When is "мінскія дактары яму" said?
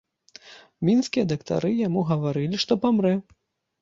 0.87-2.07